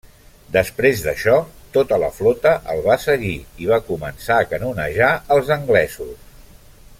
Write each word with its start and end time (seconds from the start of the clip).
Després 0.53 1.01
d'això, 1.07 1.35
tota 1.75 1.99
la 2.03 2.09
flota 2.15 2.53
el 2.75 2.81
va 2.87 2.95
seguir 3.03 3.35
i 3.65 3.69
va 3.73 3.79
començar 3.91 4.39
a 4.39 4.49
canonejar 4.55 5.11
els 5.37 5.53
anglesos. 5.59 6.19